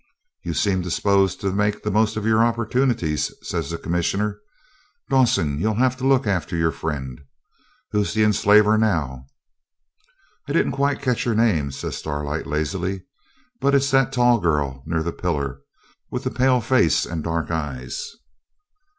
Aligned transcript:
'You 0.41 0.55
seem 0.55 0.81
disposed 0.81 1.39
to 1.41 1.51
make 1.53 1.83
the 1.83 1.91
most 1.91 2.17
of 2.17 2.25
your 2.25 2.43
opportunities,' 2.43 3.31
says 3.43 3.69
the 3.69 3.77
Commissioner. 3.77 4.39
'Dawson, 5.11 5.59
you'll 5.59 5.75
have 5.75 5.95
to 5.97 6.07
look 6.07 6.25
after 6.25 6.55
your 6.57 6.71
friend. 6.71 7.21
Who's 7.91 8.15
the 8.15 8.23
enslaver 8.23 8.79
now?' 8.79 9.27
'I 10.47 10.53
didn't 10.53 10.71
quite 10.71 11.03
catch 11.03 11.23
her 11.25 11.35
name,' 11.35 11.69
says 11.69 11.97
Starlight 11.97 12.47
lazily; 12.47 13.03
'but 13.59 13.75
it's 13.75 13.91
that 13.91 14.11
tall 14.11 14.39
girl 14.39 14.81
near 14.87 15.03
the 15.03 15.13
pillar, 15.13 15.59
with 16.09 16.23
the 16.23 16.31
pale 16.31 16.61
face 16.61 17.05
and 17.05 17.23
dark 17.23 17.51
eyes.' 17.51 18.15